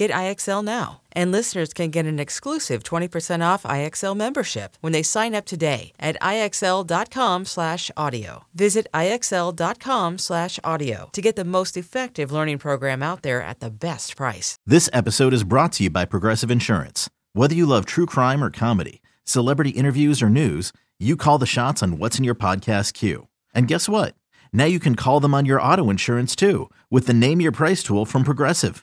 [0.00, 1.02] Get IXL now.
[1.12, 5.92] And listeners can get an exclusive 20% off IXL membership when they sign up today
[6.00, 8.44] at IXL.com/audio.
[8.54, 14.56] Visit IXL.com/audio to get the most effective learning program out there at the best price.
[14.64, 17.10] This episode is brought to you by Progressive Insurance.
[17.34, 21.82] Whether you love true crime or comedy, celebrity interviews or news, you call the shots
[21.82, 23.28] on what's in your podcast queue.
[23.54, 24.14] And guess what?
[24.50, 27.82] Now you can call them on your auto insurance too with the Name Your Price
[27.82, 28.82] tool from Progressive.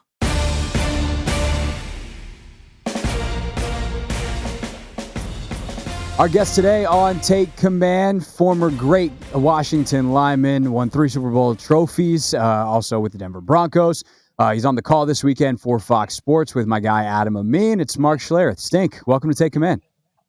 [6.21, 12.35] Our guest today on Take Command, former great Washington lineman, won three Super Bowl trophies,
[12.35, 14.03] uh, also with the Denver Broncos.
[14.37, 17.79] Uh, he's on the call this weekend for Fox Sports with my guy Adam Amin.
[17.79, 18.59] It's Mark Schlereth.
[18.59, 19.81] Stink, welcome to Take Command.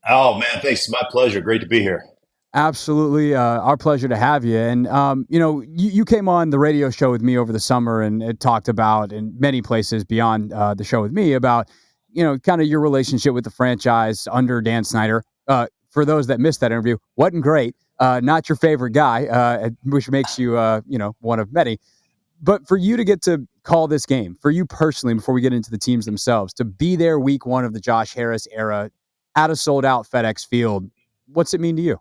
[0.09, 0.81] Oh man, thanks.
[0.81, 1.43] It's my pleasure.
[1.43, 2.03] Great to be here.
[2.55, 4.57] Absolutely, uh, our pleasure to have you.
[4.57, 7.61] And um, you know, you, you, came on the radio show with me over the
[7.61, 11.69] summer, and it talked about in many places beyond uh, the show with me about
[12.11, 15.23] you know kind of your relationship with the franchise under Dan Snyder.
[15.47, 17.77] Uh, for those that missed that interview, wasn't great.
[18.01, 21.79] Uh, not your favorite guy, uh, which makes you, uh, you know, one of many.
[22.41, 25.53] But for you to get to call this game, for you personally, before we get
[25.53, 28.91] into the teams themselves, to be there week one of the Josh Harris era
[29.37, 30.91] at a sold out FedEx Field,
[31.27, 32.01] what's it mean to you?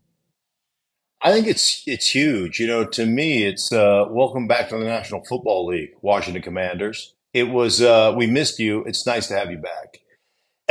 [1.21, 2.59] I think it's it's huge.
[2.59, 7.13] You know, to me, it's uh, welcome back to the National Football League, Washington Commanders.
[7.31, 8.83] It was uh, we missed you.
[8.85, 10.00] It's nice to have you back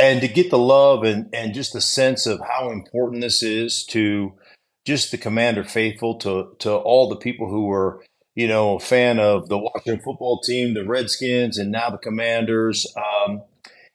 [0.01, 3.85] and to get the love and, and just the sense of how important this is
[3.85, 4.33] to
[4.83, 8.03] just the commander faithful to to all the people who were
[8.33, 12.87] you know a fan of the Washington football team, the Redskins, and now the Commanders.
[12.97, 13.43] Um,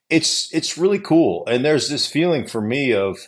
[0.08, 3.18] it's it's really cool, and there's this feeling for me of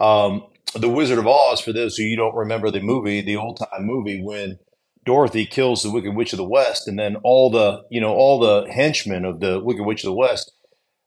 [0.00, 1.60] um, the Wizard of Oz.
[1.60, 4.58] For those who you don't remember the movie, the old time movie when
[5.04, 8.38] Dorothy kills the Wicked Witch of the West, and then all the you know all
[8.38, 10.50] the henchmen of the Wicked Witch of the West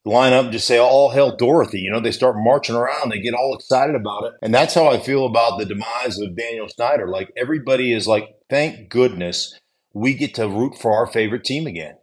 [0.05, 1.79] line up and just say all hell Dorothy.
[1.79, 4.33] You know, they start marching around, they get all excited about it.
[4.41, 7.07] And that's how I feel about the demise of Daniel Snyder.
[7.07, 9.59] Like everybody is like, thank goodness
[9.93, 11.95] we get to root for our favorite team again.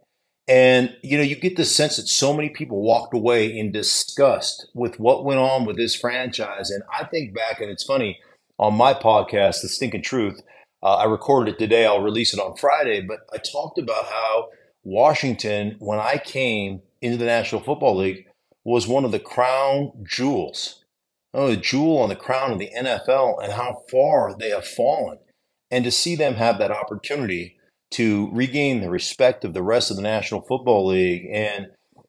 [0.47, 4.67] And you know, you get the sense that so many people walked away in disgust
[4.73, 6.69] with what went on with this franchise.
[6.69, 8.19] And I think back, and it's funny
[8.59, 10.41] on my podcast, The Stinking Truth.
[10.81, 11.85] Uh, I recorded it today.
[11.85, 12.99] I'll release it on Friday.
[12.99, 14.49] But I talked about how
[14.83, 18.25] Washington, when I came into the National Football League
[18.63, 20.83] was one of the crown jewels.
[21.33, 25.17] Oh, jewel on the crown of the NFL and how far they have fallen.
[25.69, 27.57] And to see them have that opportunity
[27.91, 31.67] to regain the respect of the rest of the National Football League and,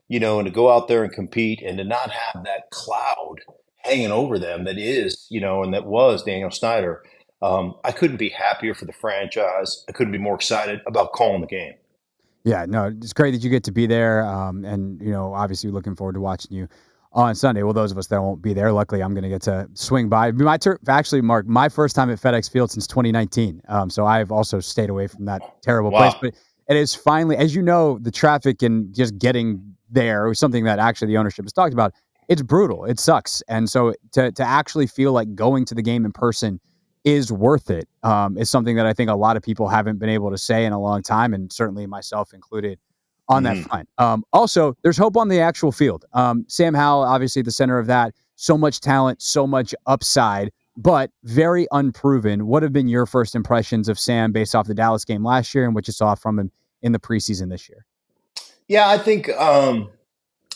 [0.08, 3.40] you know, and to go out there and compete and to not have that cloud
[3.78, 7.02] hanging over them that is, you know, and that was Daniel Snyder.
[7.42, 9.84] Um, I couldn't be happier for the franchise.
[9.88, 11.74] I couldn't be more excited about calling the game.
[12.44, 14.24] Yeah, no, it's great that you get to be there.
[14.24, 16.68] Um, and, you know, obviously looking forward to watching you
[17.12, 17.62] on Sunday.
[17.62, 20.10] Well, those of us that won't be there, luckily, I'm going to get to swing
[20.10, 20.30] by.
[20.32, 23.62] My tur- actually, Mark, my first time at FedEx Field since 2019.
[23.68, 26.10] Um, so I've also stayed away from that terrible wow.
[26.10, 26.14] place.
[26.20, 26.34] But
[26.68, 30.78] it is finally, as you know, the traffic and just getting there was something that
[30.78, 31.94] actually the ownership has talked about.
[32.28, 32.84] It's brutal.
[32.84, 33.42] It sucks.
[33.48, 36.58] And so to to actually feel like going to the game in person
[37.04, 40.08] is worth it um, is something that I think a lot of people haven't been
[40.08, 42.78] able to say in a long time, and certainly myself included
[43.28, 43.54] on mm.
[43.54, 43.88] that front.
[43.98, 46.04] Um, also, there's hope on the actual field.
[46.12, 51.10] Um, Sam Howell, obviously the center of that, so much talent, so much upside, but
[51.22, 52.46] very unproven.
[52.46, 55.64] What have been your first impressions of Sam based off the Dallas game last year
[55.64, 56.50] and what you saw from him
[56.82, 57.86] in the preseason this year?
[58.66, 59.90] Yeah, I think um,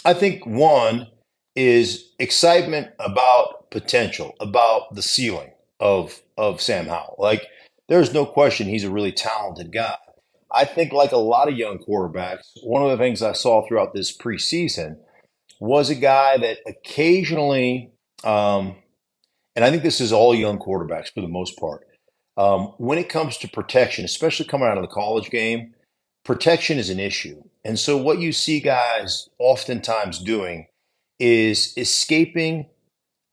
[0.05, 1.09] I think one
[1.55, 7.17] is excitement about potential, about the ceiling of of Sam Howell.
[7.19, 7.47] Like
[7.89, 9.97] there's no question he's a really talented guy.
[10.51, 13.93] I think, like a lot of young quarterbacks, one of the things I saw throughout
[13.93, 14.97] this preseason
[15.61, 17.93] was a guy that occasionally,
[18.25, 18.77] um,
[19.55, 21.87] and I think this is all young quarterbacks for the most part,
[22.37, 25.75] um, when it comes to protection, especially coming out of the college game,
[26.25, 27.43] protection is an issue.
[27.65, 30.69] And so, what you see guys oftentimes doing
[31.19, 32.67] is escaping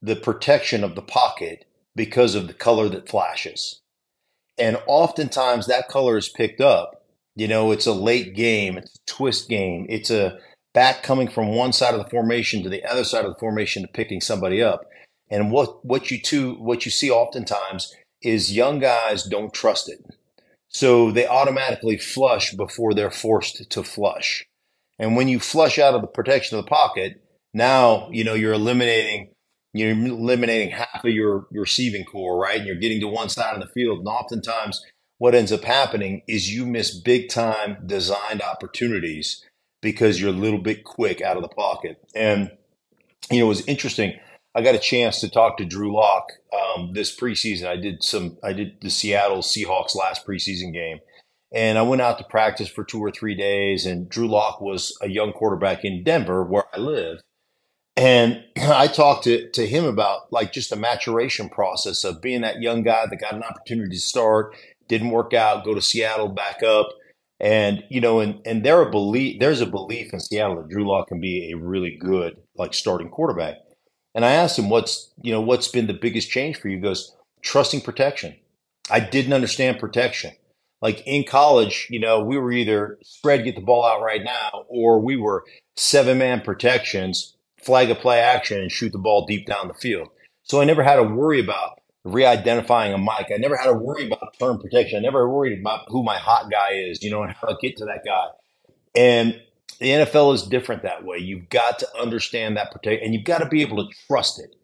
[0.01, 1.65] the protection of the pocket
[1.95, 3.81] because of the color that flashes.
[4.57, 7.03] And oftentimes that color is picked up.
[7.35, 10.39] You know, it's a late game, it's a twist game, it's a
[10.73, 13.81] back coming from one side of the formation to the other side of the formation
[13.81, 14.85] to picking somebody up.
[15.29, 19.99] And what what you two what you see oftentimes is young guys don't trust it.
[20.69, 24.45] So they automatically flush before they're forced to flush.
[24.97, 27.21] And when you flush out of the protection of the pocket,
[27.53, 29.29] now you know you're eliminating
[29.75, 32.57] you're eliminating half of your, receiving corps, right?
[32.57, 33.99] And you're getting to one side of the field.
[33.99, 34.81] And oftentimes,
[35.17, 39.43] what ends up happening is you miss big time designed opportunities
[39.81, 41.97] because you're a little bit quick out of the pocket.
[42.15, 42.51] And,
[43.29, 44.13] you know, it was interesting.
[44.55, 47.67] I got a chance to talk to Drew Lock um, this preseason.
[47.67, 50.99] I did some, I did the Seattle Seahawks last preseason game.
[51.53, 53.85] And I went out to practice for two or three days.
[53.85, 57.19] And Drew Lock was a young quarterback in Denver, where I live.
[57.97, 62.61] And I talked to, to him about like just the maturation process of being that
[62.61, 64.55] young guy that got an opportunity to start,
[64.87, 66.89] didn't work out, go to Seattle, back up.
[67.39, 70.87] And, you know, and, and there a belief, there's a belief in Seattle that Drew
[70.87, 73.55] Lock can be a really good, like starting quarterback.
[74.13, 76.77] And I asked him, what's, you know, what's been the biggest change for you?
[76.77, 78.35] He goes, trusting protection.
[78.89, 80.31] I didn't understand protection.
[80.81, 84.65] Like in college, you know, we were either spread, get the ball out right now,
[84.69, 85.43] or we were
[85.75, 87.34] seven man protections
[87.65, 90.09] flag a play action and shoot the ball deep down the field.
[90.43, 93.31] So I never had to worry about re-identifying a mic.
[93.33, 94.99] I never had to worry about turn protection.
[94.99, 97.77] I never worried about who my hot guy is, you know, and how to get
[97.77, 98.27] to that guy.
[98.95, 99.41] And
[99.79, 101.17] the NFL is different that way.
[101.17, 104.55] You've got to understand that protect, and you've got to be able to trust it.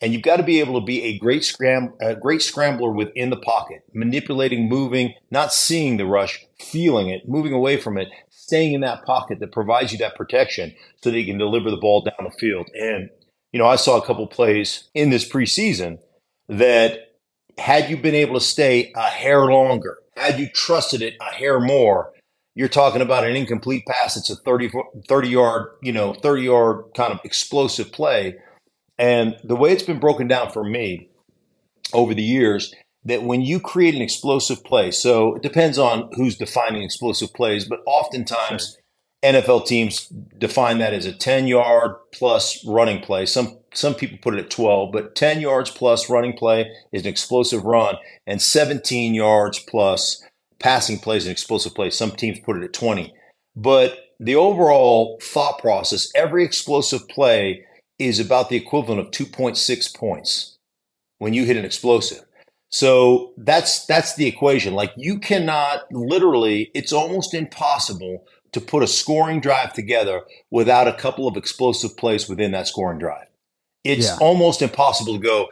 [0.00, 3.30] And you've got to be able to be a great scram, a great scrambler within
[3.30, 8.08] the pocket, manipulating, moving, not seeing the rush, feeling it, moving away from it,
[8.42, 11.76] staying in that pocket that provides you that protection so that you can deliver the
[11.76, 12.68] ball down the field.
[12.74, 13.08] And,
[13.52, 15.98] you know, I saw a couple plays in this preseason
[16.48, 17.12] that
[17.56, 21.60] had you been able to stay a hair longer, had you trusted it a hair
[21.60, 22.12] more,
[22.56, 24.16] you're talking about an incomplete pass.
[24.16, 24.72] It's a 30,
[25.08, 28.34] 30 yard, you know, 30 yard kind of explosive play.
[28.98, 31.08] And the way it's been broken down for me
[31.92, 32.74] over the years
[33.04, 37.64] that when you create an explosive play, so it depends on who's defining explosive plays,
[37.64, 38.76] but oftentimes
[39.22, 39.32] sure.
[39.32, 40.08] NFL teams
[40.38, 43.26] define that as a 10 yard plus running play.
[43.26, 47.08] Some some people put it at 12, but 10 yards plus running play is an
[47.08, 47.96] explosive run,
[48.26, 50.22] and 17 yards plus
[50.58, 51.90] passing play is an explosive play.
[51.90, 53.14] Some teams put it at 20.
[53.56, 57.64] But the overall thought process, every explosive play
[57.98, 60.58] is about the equivalent of 2.6 points
[61.18, 62.24] when you hit an explosive.
[62.72, 64.72] So that's that's the equation.
[64.74, 70.94] Like you cannot literally, it's almost impossible to put a scoring drive together without a
[70.94, 73.26] couple of explosive plays within that scoring drive.
[73.84, 74.16] It's yeah.
[74.20, 75.48] almost impossible to go,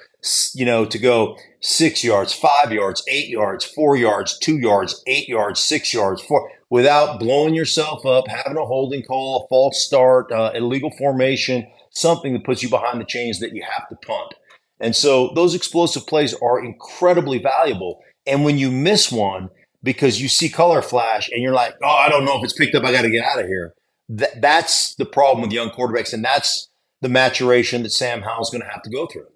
[0.55, 5.29] you know, to go six yards, five yards, eight yards, four yards, two yards, eight
[5.29, 10.33] yards, six yards, four, without blowing yourself up, having a holding call, a false start,
[10.33, 14.35] uh, illegal formation, something that puts you behind the chains that you have to punt.
[14.81, 18.01] And so those explosive plays are incredibly valuable.
[18.27, 19.51] And when you miss one
[19.83, 22.75] because you see color flash and you're like, oh, I don't know if it's picked
[22.75, 23.75] up, I got to get out of here.
[24.17, 26.13] Th- that's the problem with young quarterbacks.
[26.13, 26.69] And that's
[27.01, 29.27] the maturation that Sam Howell's going to have to go through.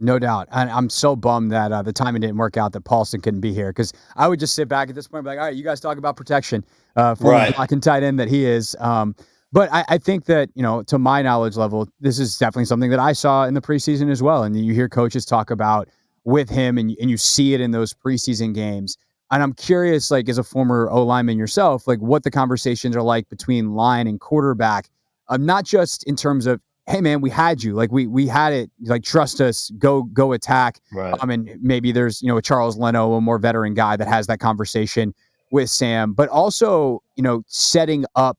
[0.00, 0.48] No doubt.
[0.50, 3.54] And I'm so bummed that uh, the timing didn't work out that Paulsen couldn't be
[3.54, 5.54] here because I would just sit back at this point and be like, all right,
[5.54, 6.64] you guys talk about protection
[6.96, 7.48] uh, for right.
[7.48, 8.74] the block tight end that he is.
[8.80, 9.14] Um,
[9.52, 12.90] but I, I, think that, you know, to my knowledge level, this is definitely something
[12.90, 14.44] that I saw in the preseason as well.
[14.44, 15.88] And you hear coaches talk about
[16.24, 18.96] with him and, and you see it in those preseason games.
[19.30, 23.02] And I'm curious, like, as a former O lineman yourself, like what the conversations are
[23.02, 24.88] like between line and quarterback,
[25.28, 28.52] um, not just in terms of, hey man, we had you, like we we had
[28.52, 30.80] it, like trust us, go go attack.
[30.92, 31.14] Right.
[31.20, 34.26] Um, and maybe there's you know a Charles Leno, a more veteran guy that has
[34.26, 35.14] that conversation
[35.50, 38.36] with Sam, but also you know setting up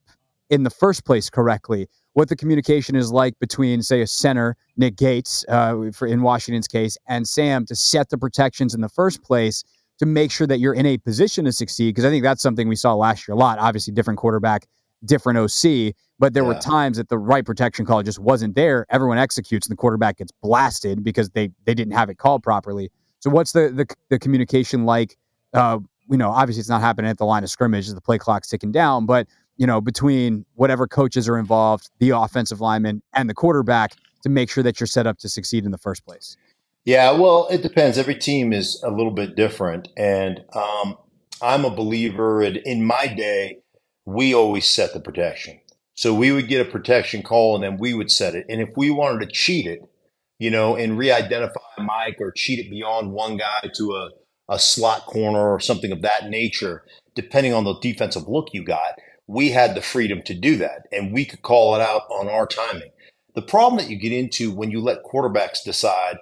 [0.53, 1.88] in the first place correctly.
[2.13, 6.67] What the communication is like between, say, a center, Nick Gates, uh, for in Washington's
[6.67, 9.63] case, and Sam to set the protections in the first place
[9.98, 11.89] to make sure that you're in a position to succeed.
[11.89, 13.57] Because I think that's something we saw last year a lot.
[13.57, 14.67] Obviously, different quarterback,
[15.03, 16.50] different OC, but there yeah.
[16.50, 18.86] were times that the right protection call just wasn't there.
[18.91, 22.91] Everyone executes, and the quarterback gets blasted because they they didn't have it called properly.
[23.22, 25.17] So, what's the the, the communication like?
[25.51, 25.79] Uh,
[26.10, 28.72] you know, obviously it's not happening at the line of scrimmage the play clock's ticking
[28.72, 33.95] down, but you know, between whatever coaches are involved, the offensive lineman and the quarterback
[34.24, 36.38] to make sure that you're set up to succeed in the first place?
[36.86, 37.98] Yeah, well, it depends.
[37.98, 39.88] Every team is a little bit different.
[39.95, 40.98] And um,
[41.41, 43.60] I'm a believer in, in my day,
[44.05, 45.60] we always set the protection.
[45.95, 48.45] So we would get a protection call and then we would set it.
[48.50, 49.79] And if we wanted to cheat it,
[50.39, 54.10] you know, and re-identify Mike or cheat it beyond one guy to a,
[54.50, 56.83] a slot corner or something of that nature,
[57.15, 61.13] depending on the defensive look you got, we had the freedom to do that and
[61.13, 62.92] we could call it out on our timing.
[63.36, 66.18] The problem that you get into when you let quarterbacks decide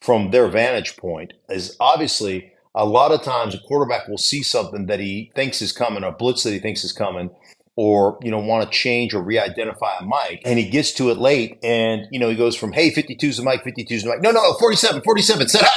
[0.00, 4.86] from their vantage point is obviously a lot of times a quarterback will see something
[4.86, 7.30] that he thinks is coming, a blitz that he thinks is coming,
[7.74, 11.18] or you know want to change or re-identify a mic and he gets to it
[11.18, 14.42] late, and you know he goes from hey 52's the Mike, 52's the no no
[14.42, 15.70] no 47 47 set up,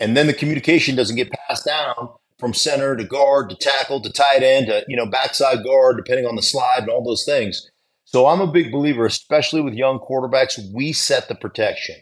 [0.00, 2.10] and then the communication doesn't get passed down
[2.44, 6.26] from center to guard to tackle to tight end to you know backside guard depending
[6.26, 7.70] on the slide and all those things.
[8.04, 11.96] So I'm a big believer, especially with young quarterbacks, we set the protection.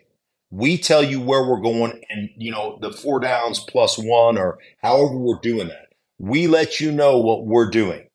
[0.51, 4.59] We tell you where we're going and, you know, the four downs plus one or
[4.83, 5.93] however we're doing that.
[6.19, 8.09] We let you know what we're doing.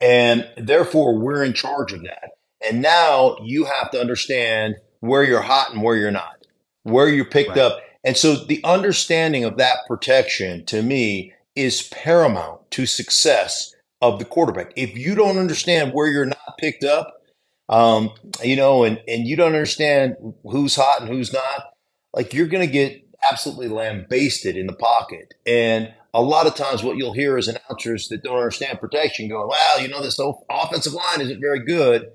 [0.00, 2.32] And therefore, we're in charge of that.
[2.68, 6.44] And now you have to understand where you're hot and where you're not,
[6.82, 7.58] where you're picked right.
[7.58, 7.80] up.
[8.02, 14.24] And so the understanding of that protection to me is paramount to success of the
[14.24, 14.72] quarterback.
[14.76, 17.22] If you don't understand where you're not picked up,
[17.68, 18.10] um,
[18.42, 21.72] you know, and, and you don't understand who's hot and who's not,
[22.12, 25.34] like you're going to get absolutely lambasted in the pocket.
[25.46, 29.48] And a lot of times what you'll hear is announcers that don't understand protection going,
[29.48, 30.18] well, you know, this
[30.50, 32.10] offensive line isn't very good.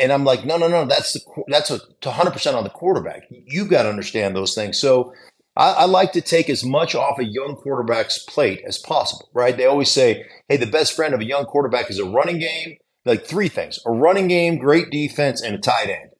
[0.00, 3.24] And I'm like, no, no, no, that's the, that's a 100% on the quarterback.
[3.30, 4.78] You've got to understand those things.
[4.78, 5.12] So
[5.56, 9.56] I, I, like to take as much off a young quarterback's plate as possible, right?
[9.56, 12.76] They always say, hey, the best friend of a young quarterback is a running game
[13.04, 16.10] like three things a running game, great defense, and a tight end,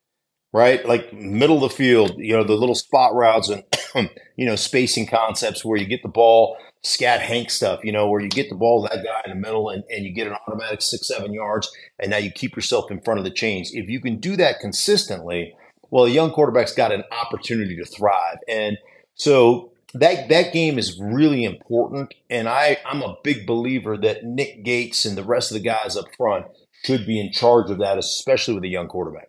[0.53, 0.85] right?
[0.87, 3.65] Like middle of the field, you know, the little spot routes and,
[4.37, 8.21] you know, spacing concepts where you get the ball, scat Hank stuff, you know, where
[8.21, 10.83] you get the ball that guy in the middle and, and you get an automatic
[10.83, 13.71] six, seven yards, and now you keep yourself in front of the chains.
[13.73, 15.55] If you can do that consistently,
[15.91, 18.39] well, a young quarterback's got an opportunity to thrive.
[18.49, 18.77] And
[19.15, 22.15] so that that game is really important.
[22.29, 25.97] And I, I'm a big believer that Nick Gates and the rest of the guys
[25.97, 26.47] up front
[26.85, 29.29] should be in charge of that, especially with a young quarterback.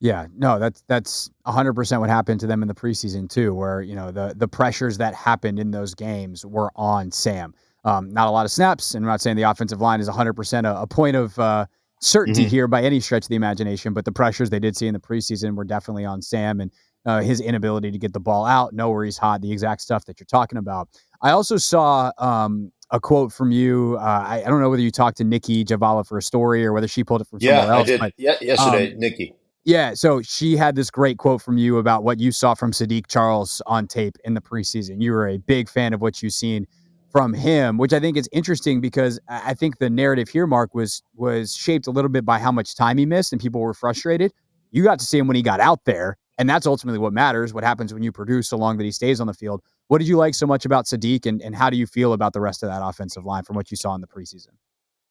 [0.00, 3.96] Yeah, no, that's that's 100% what happened to them in the preseason too, where you
[3.96, 7.54] know the the pressures that happened in those games were on Sam.
[7.84, 10.64] Um, not a lot of snaps, and I'm not saying the offensive line is 100%
[10.64, 11.66] a, a point of uh,
[12.00, 12.50] certainty mm-hmm.
[12.50, 15.00] here by any stretch of the imagination, but the pressures they did see in the
[15.00, 16.70] preseason were definitely on Sam and
[17.06, 20.04] uh, his inability to get the ball out, know where he's hot, the exact stuff
[20.06, 20.88] that you're talking about.
[21.22, 23.96] I also saw um, a quote from you.
[23.98, 26.72] Uh, I, I, don't know whether you talked to Nicki Jhabvala for a story or
[26.72, 27.88] whether she pulled it from yeah, somewhere else.
[27.88, 28.00] I did.
[28.00, 29.34] But, yeah, yesterday, um, Nicki.
[29.68, 33.06] Yeah, so she had this great quote from you about what you saw from Saahdiq
[33.06, 35.02] Charles on tape in the preseason.
[35.02, 36.66] You were a big fan of what you've seen
[37.12, 41.02] from him, which I think is interesting because I think the narrative here, Mark, was
[41.16, 44.32] was shaped a little bit by how much time he missed and people were frustrated.
[44.70, 47.52] You got to see him when he got out there, and that's ultimately what matters.
[47.52, 49.60] What happens when you produce so long that he stays on the field.
[49.88, 52.32] What did you like so much about Saahdiq, and, and how do you feel about
[52.32, 54.52] the rest of that offensive line from what you saw in the preseason?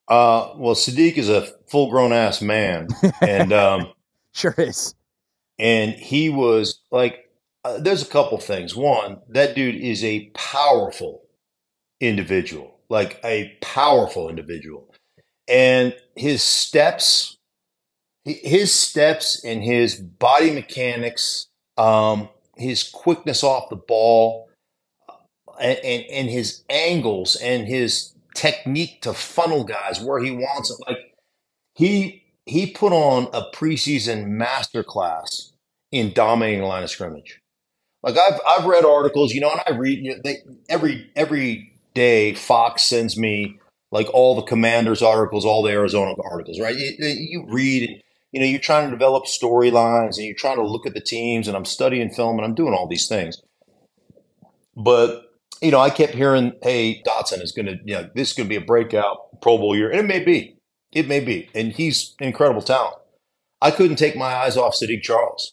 [0.08, 2.88] Uh, well, Saahdiq is a full grown ass man,
[3.22, 3.92] and um,
[4.38, 4.94] Sure is.
[5.58, 7.28] And he was like,
[7.64, 8.76] uh, there's a couple things.
[8.76, 11.22] One, that dude is a powerful
[12.00, 14.94] individual, like a powerful individual.
[15.48, 17.36] And his steps,
[18.24, 24.48] his steps and his body mechanics, um, his quickness off the ball,
[25.08, 25.14] uh,
[25.60, 30.76] and, and, and his angles and his technique to funnel guys where he wants it.
[30.86, 30.98] Like
[31.74, 35.52] he he put on a preseason masterclass
[35.92, 37.40] in dominating line of scrimmage.
[38.02, 40.36] Like I've I've read articles, you know, and I read you know, they,
[40.68, 42.34] every every day.
[42.34, 43.58] Fox sends me
[43.90, 46.76] like all the Commanders articles, all the Arizona articles, right?
[46.76, 48.02] You, you read,
[48.32, 51.48] you know, you're trying to develop storylines and you're trying to look at the teams,
[51.48, 53.42] and I'm studying film and I'm doing all these things.
[54.76, 55.24] But
[55.60, 58.48] you know, I kept hearing, "Hey, Dotson is going to, you know, this is going
[58.48, 60.57] to be a breakout Pro Bowl year," and it may be,
[60.92, 62.96] it may be, and he's incredible talent.
[63.60, 65.52] I couldn't take my eyes off Saahdiq Charles.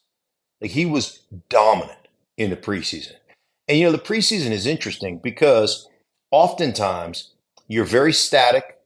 [0.62, 3.14] Like he was dominant in the preseason.
[3.68, 5.88] And you know, the preseason is interesting because
[6.32, 7.32] oftentimes
[7.68, 8.80] you're very static.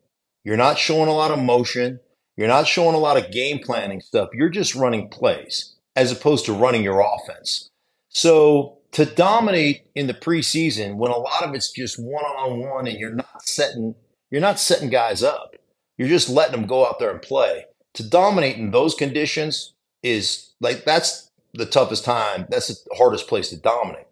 [0.44, 2.00] You're not showing a lot of motion.
[2.38, 4.30] You're not showing a lot of game planning stuff.
[4.34, 7.70] You're just running plays as opposed to running your offense.
[8.08, 12.88] So to dominate in the preseason when a lot of it's just one on one
[12.88, 13.96] and you're not setting
[14.32, 15.56] you're not setting guys up.
[16.00, 17.66] You're just letting them go out there and play.
[17.96, 22.48] To dominate in those conditions is like that's the toughest time.
[22.50, 24.08] That's the hardest place to dominate.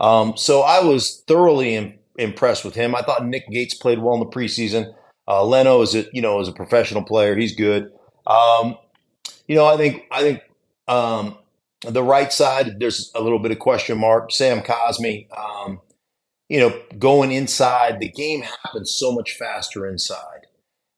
[0.00, 2.94] Um, so I was thoroughly impressed with him.
[2.94, 4.94] I thought Nick Gates played well in the preseason.
[5.28, 7.36] Uh, Leno is a you know is a professional player.
[7.36, 7.92] He's good.
[8.26, 8.78] Um,
[9.46, 10.40] you know, I think I think
[10.88, 11.36] um,
[11.82, 14.32] the right side there's a little bit of question mark.
[14.32, 15.82] Sam Cosmi, um,
[16.48, 20.35] you know, going inside, the game happens so much faster inside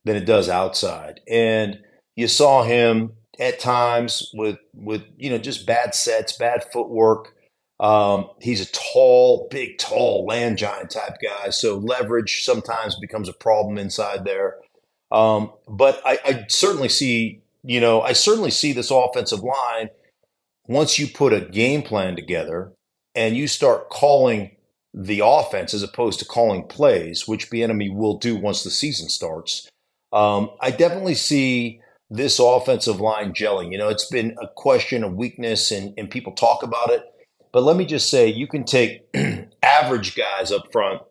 [0.09, 1.79] than it does outside, and
[2.17, 7.35] you saw him at times with with you know just bad sets, bad footwork.
[7.79, 13.33] Um, he's a tall, big, tall land giant type guy, so leverage sometimes becomes a
[13.33, 14.57] problem inside there.
[15.13, 19.91] Um, but I, I certainly see, you know, I certainly see this offensive line
[20.67, 22.73] once you put a game plan together
[23.15, 24.57] and you start calling
[24.93, 29.69] the offense as opposed to calling plays, which Bieniemy will do once the season starts.
[30.13, 33.73] Um, I definitely see this offensive line gelling.
[33.73, 37.03] You know, it's been a question of weakness and, and people talk about it.
[37.53, 39.07] But let me just say, you can take
[39.63, 41.03] average guys up front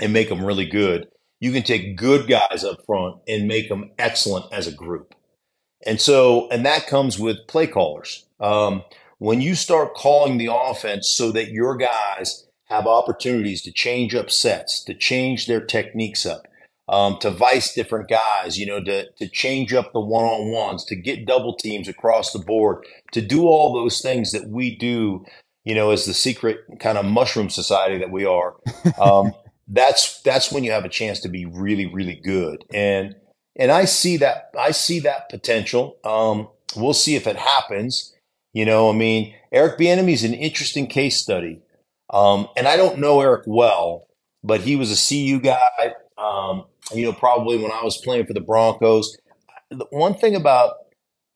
[0.00, 1.08] and make them really good.
[1.40, 5.14] You can take good guys up front and make them excellent as a group.
[5.84, 8.26] And so, and that comes with play callers.
[8.40, 8.82] Um,
[9.18, 14.30] when you start calling the offense so that your guys have opportunities to change up
[14.30, 16.46] sets, to change their techniques up,
[16.88, 20.84] um, to vice different guys, you know, to, to change up the one on ones,
[20.86, 25.24] to get double teams across the board, to do all those things that we do,
[25.64, 28.54] you know, as the secret kind of mushroom society that we are.
[29.00, 29.32] Um,
[29.68, 33.16] that's that's when you have a chance to be really really good and
[33.58, 35.96] and I see that I see that potential.
[36.04, 38.14] Um, we'll see if it happens.
[38.52, 41.62] You know, I mean, Eric Bieniemy is an interesting case study,
[42.10, 44.06] um, and I don't know Eric well,
[44.42, 45.94] but he was a CU guy.
[46.18, 49.16] Um, you know, probably when I was playing for the Broncos.
[49.70, 50.74] The one thing about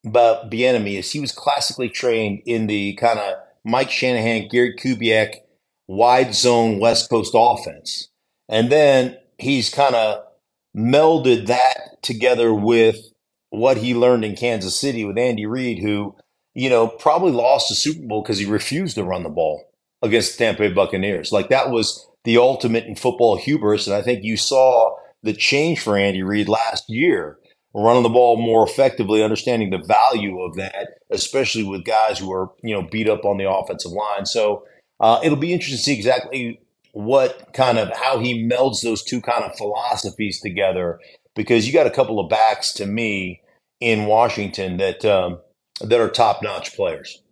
[0.04, 3.34] about Bieniemy is he was classically trained in the kind of
[3.64, 5.34] Mike Shanahan, Gary Kubiak,
[5.88, 8.08] wide zone West Coast offense,
[8.48, 10.24] and then he's kind of
[10.76, 12.96] melded that together with
[13.50, 16.14] what he learned in Kansas City with Andy Reid, who
[16.54, 19.64] you know probably lost the Super Bowl because he refused to run the ball
[20.02, 21.32] against the Tampa Bay Buccaneers.
[21.32, 25.80] Like that was the ultimate in football hubris, and I think you saw the change
[25.80, 27.38] for Andy Reid last year,
[27.74, 32.50] running the ball more effectively, understanding the value of that, especially with guys who are
[32.62, 34.26] you know beat up on the offensive line.
[34.26, 34.64] So
[35.00, 36.60] uh, it'll be interesting to see exactly
[36.92, 40.98] what kind of how he melds those two kind of philosophies together
[41.36, 43.40] because you got a couple of backs to me
[43.80, 45.38] in Washington that um,
[45.80, 47.22] that are top notch players.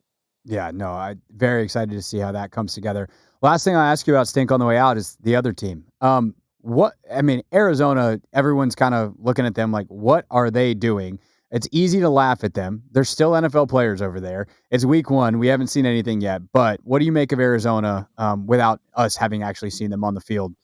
[0.44, 3.08] Yeah, no, I'm very excited to see how that comes together.
[3.42, 5.84] Last thing I'll ask you about Stink on the way out is the other team.
[6.00, 10.74] Um, what I mean, Arizona, everyone's kind of looking at them like, what are they
[10.74, 11.18] doing?
[11.50, 12.82] It's easy to laugh at them.
[12.90, 14.48] They're still NFL players over there.
[14.70, 15.38] It's week one.
[15.38, 16.42] We haven't seen anything yet.
[16.52, 20.14] But what do you make of Arizona um, without us having actually seen them on
[20.14, 20.54] the field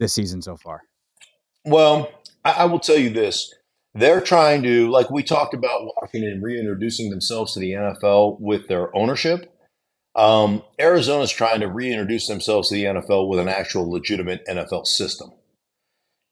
[0.00, 0.82] this season so far?
[1.64, 2.10] Well,
[2.44, 3.54] I, I will tell you this.
[3.94, 8.94] They're trying to, like we talked about Washington reintroducing themselves to the NFL with their
[8.96, 9.48] ownership.
[10.16, 15.30] Um, Arizona's trying to reintroduce themselves to the NFL with an actual legitimate NFL system.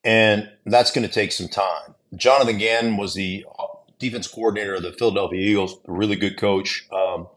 [0.04, 1.94] And that's going to take some time.
[2.14, 3.66] Jonathan Gannon was the uh,
[3.98, 6.86] defense coordinator of the Philadelphia Eagles, a really good coach.
[6.92, 7.28] Um,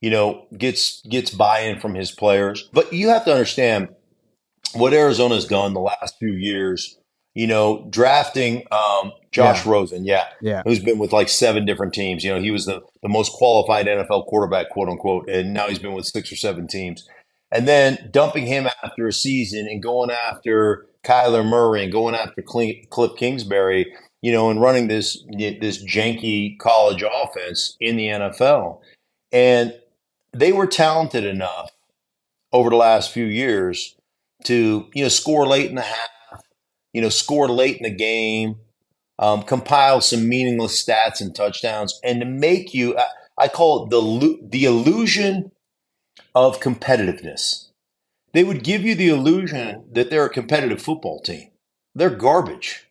[0.00, 2.68] you know, gets gets buy-in from his players.
[2.72, 3.88] But you have to understand
[4.74, 6.98] what Arizona's done the last few years.
[7.34, 9.70] You know, drafting um, Josh yeah.
[9.70, 12.24] Rosen, yeah, yeah, who's been with like seven different teams.
[12.24, 15.78] You know, he was the the most qualified NFL quarterback, quote unquote, and now he's
[15.78, 17.08] been with six or seven teams.
[17.50, 22.42] And then dumping him after a season and going after Kyler Murray and going after
[22.42, 28.80] Cliff Kingsbury you know, and running this this janky college offense in the NFL.
[29.32, 29.74] And
[30.32, 31.70] they were talented enough
[32.52, 33.96] over the last few years
[34.44, 36.42] to, you know, score late in the half,
[36.92, 38.56] you know, score late in the game,
[39.18, 43.06] um, compile some meaningless stats and touchdowns, and to make you, I,
[43.38, 45.52] I call it the the illusion
[46.34, 47.67] of competitiveness.
[48.32, 51.50] They would give you the illusion that they're a competitive football team.
[51.94, 52.86] They're garbage.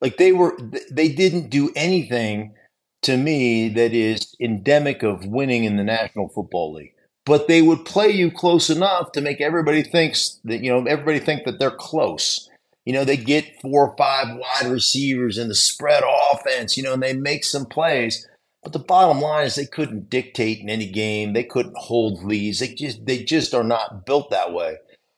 [0.00, 0.56] Like they were,
[0.90, 2.54] they didn't do anything
[3.02, 6.94] to me that is endemic of winning in the National Football League.
[7.26, 11.18] But they would play you close enough to make everybody thinks that you know everybody
[11.18, 12.48] think that they're close.
[12.86, 16.94] You know, they get four or five wide receivers in the spread offense, you know,
[16.94, 18.26] and they make some plays.
[18.62, 21.32] But the bottom line is they couldn't dictate in any game.
[21.32, 22.58] They couldn't hold leads.
[22.60, 24.76] They just they just are not built that way.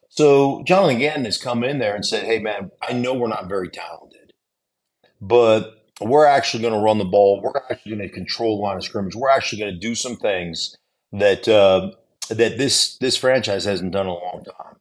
[0.09, 3.49] So John Gannon has come in there and said, "Hey man, I know we're not
[3.49, 4.33] very talented,
[5.21, 7.41] but we're actually going to run the ball.
[7.41, 9.17] We're actually going to control the line of scrimmage.
[9.17, 10.77] We're actually going to do some things
[11.13, 11.91] that uh,
[12.29, 14.77] that this this franchise hasn't done in a long time.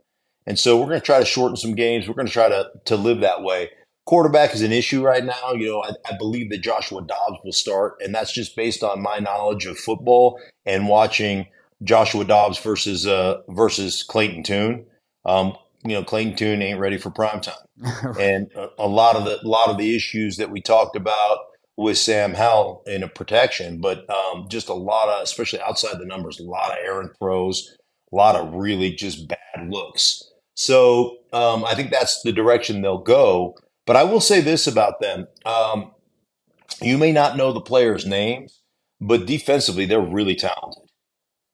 [0.46, 2.08] And so we're going to try to shorten some games.
[2.08, 3.70] We're going to try to to live that way
[4.06, 5.54] quarterback is an issue right now.
[5.54, 9.02] You know, I, I, believe that Joshua Dobbs will start, and that's just based on
[9.02, 11.48] my knowledge of football and watching
[11.84, 14.86] Joshua Dobbs versus uh, versus Clayton Tune.
[15.26, 17.56] Um, you know, Clayton Tune ain't ready for prime time,
[18.20, 21.40] and a, a, lot of the a lot of the issues that we talked about
[21.78, 26.06] with Sam Howell in a protection, but um, just a lot of, especially outside the
[26.06, 27.76] numbers, a lot of errant throws,
[28.12, 30.24] a lot of really just bad looks.
[30.54, 33.56] So um, I think that's the direction they'll go.
[33.86, 35.28] But I will say this about them.
[35.46, 35.92] Um,
[36.82, 38.62] you may not know the players' names,
[39.00, 40.84] but defensively, they're really talented.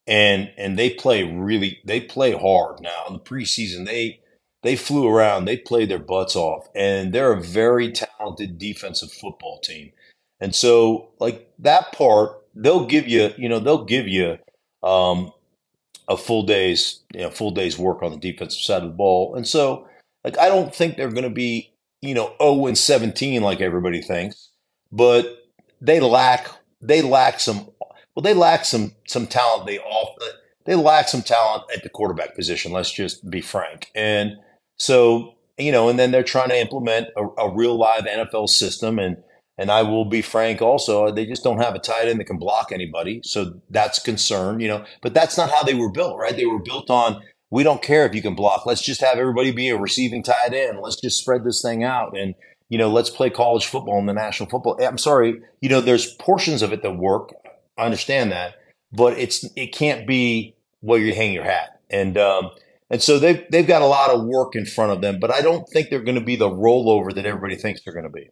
[0.05, 3.05] And and they play really they play hard now.
[3.07, 4.21] In the preseason, they
[4.63, 9.59] they flew around, they played their butts off, and they're a very talented defensive football
[9.59, 9.91] team.
[10.39, 14.37] And so, like that part, they'll give you, you know, they'll give you
[14.83, 15.31] um,
[16.07, 19.35] a full day's, you know, full day's work on the defensive side of the ball.
[19.35, 19.87] And so,
[20.23, 24.01] like, I don't think they're going to be you know, 0 and 17 like everybody
[24.01, 24.51] thinks,
[24.91, 25.25] but
[25.81, 26.49] they lack
[26.81, 27.69] they lack some
[28.15, 30.15] well they lack some some talent they off
[30.65, 33.89] they lack some talent at the quarterback position, let's just be frank.
[33.95, 34.33] And
[34.77, 38.99] so, you know, and then they're trying to implement a, a real live NFL system
[38.99, 39.17] and
[39.60, 42.38] and I will be frank also, they just don't have a tight end that can
[42.38, 43.21] block anybody.
[43.23, 44.86] So that's concern, you know.
[45.01, 46.36] But that's not how they were built, right?
[46.36, 48.65] They were built on we don't care if you can block.
[48.65, 50.79] Let's just have everybody be a receiving tight end.
[50.81, 52.36] Let's just spread this thing out and
[52.69, 54.77] you know, let's play college football in the national football.
[54.81, 57.33] I'm sorry, you know, there's portions of it that work.
[57.77, 58.55] I understand that,
[58.91, 61.79] but it's it can't be where you hang your hat.
[61.89, 62.51] And um,
[62.89, 65.41] and so they've they've got a lot of work in front of them, but I
[65.41, 68.29] don't think they're going to be the rollover that everybody thinks they're going to be.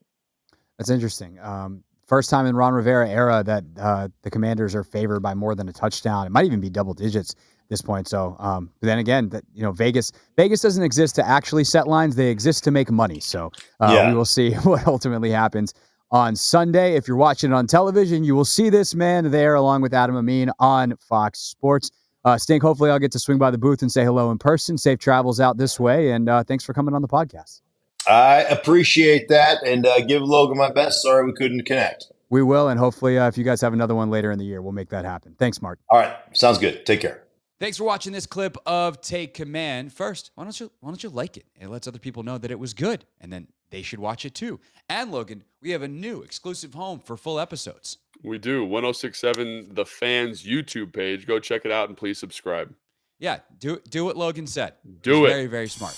[0.77, 1.39] That's interesting.
[1.39, 5.55] Um, first time in Ron Rivera era that uh, the Commanders are favored by more
[5.55, 6.27] than a touchdown.
[6.27, 7.35] It might even be double digits
[7.69, 8.07] this point.
[8.07, 11.87] So, um, but then again, that you know, Vegas Vegas doesn't exist to actually set
[11.87, 13.19] lines; they exist to make money.
[13.19, 14.09] So, uh, yeah.
[14.09, 15.73] we will see what ultimately happens
[16.11, 16.95] on Sunday.
[16.95, 20.15] If you're watching it on television, you will see this man there along with Adam
[20.15, 21.91] Amin on Fox Sports.
[22.23, 24.77] Uh, Stink, hopefully, I'll get to swing by the booth and say hello in person.
[24.79, 27.61] Safe travels out this way, and uh, thanks for coming on the podcast.
[28.07, 31.01] I appreciate that, and uh, give Logan my best.
[31.03, 32.07] Sorry we couldn't connect.
[32.29, 34.61] We will, and hopefully, uh, if you guys have another one later in the year,
[34.61, 35.35] we'll make that happen.
[35.37, 35.79] Thanks, Mark.
[35.89, 36.85] All right, sounds good.
[36.85, 37.24] Take care.
[37.57, 39.93] Thanks for watching this clip of Take Command.
[39.93, 41.45] First, why don't you why don't you like it?
[41.55, 44.35] It lets other people know that it was good, and then they should watch it
[44.35, 44.59] too.
[44.89, 47.97] And Logan, we have a new exclusive home for full episodes.
[48.23, 51.25] We do 1067 The Fans YouTube page.
[51.25, 52.75] Go check it out and please subscribe.
[53.19, 54.73] Yeah, do do what Logan said.
[55.01, 55.33] Do He's it.
[55.33, 55.95] Very very smart.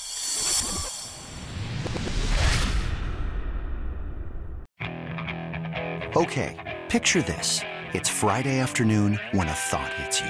[6.16, 7.62] Okay, picture this:
[7.94, 10.30] it's Friday afternoon when a thought hits you.